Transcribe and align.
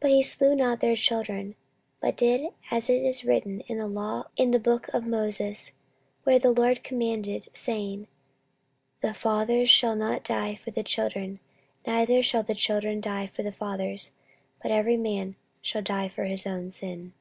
But 0.00 0.10
he 0.10 0.22
slew 0.24 0.56
not 0.56 0.80
their 0.80 0.96
children, 0.96 1.54
but 2.00 2.16
did 2.16 2.52
as 2.72 2.90
it 2.90 3.04
is 3.04 3.24
written 3.24 3.60
in 3.68 3.78
the 3.78 3.86
law 3.86 4.24
in 4.34 4.50
the 4.50 4.58
book 4.58 4.88
of 4.88 5.06
Moses, 5.06 5.70
where 6.24 6.40
the 6.40 6.50
LORD 6.50 6.82
commanded, 6.82 7.46
saying, 7.56 8.08
The 9.00 9.14
fathers 9.14 9.70
shall 9.70 9.94
not 9.94 10.24
die 10.24 10.56
for 10.56 10.72
the 10.72 10.82
children, 10.82 11.38
neither 11.86 12.20
shall 12.20 12.42
the 12.42 12.56
children 12.56 13.00
die 13.00 13.28
for 13.28 13.44
the 13.44 13.52
fathers, 13.52 14.10
but 14.60 14.72
every 14.72 14.96
man 14.96 15.36
shall 15.62 15.82
die 15.82 16.08
for 16.08 16.24
his 16.24 16.48
own 16.48 16.72
sin. 16.72 17.12